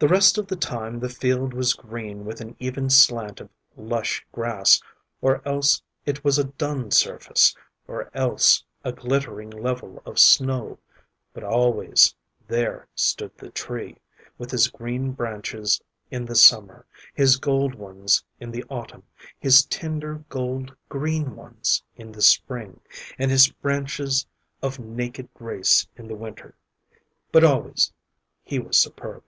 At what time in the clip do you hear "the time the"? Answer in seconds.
0.46-1.08